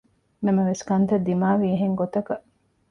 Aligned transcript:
ނަމަވެސް 0.45 0.83
ކަންތައް 0.87 1.25
ދިމާވީ 1.27 1.65
އެހެންގޮތަކަށް 1.71 2.45